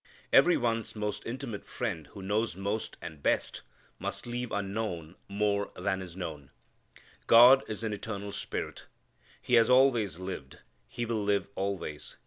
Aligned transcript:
Even 0.33 0.61
one's 0.61 0.95
most 0.95 1.21
intimate 1.27 1.63
friend 1.63 2.07
who 2.07 2.23
knows 2.23 2.55
most 2.55 2.97
and 3.03 3.21
best 3.21 3.61
must 3.99 4.25
leave 4.25 4.51
unknown 4.51 5.13
more 5.27 5.69
than 5.75 6.01
is 6.01 6.15
known. 6.15 6.49
God 7.27 7.63
is 7.67 7.83
an 7.83 7.93
eternal 7.93 8.31
spirit. 8.31 8.85
He 9.39 9.53
has 9.53 9.69
always 9.69 10.17
lived. 10.17 10.57
He 10.87 11.05
will 11.05 11.23
live 11.23 11.49
always. 11.53 12.17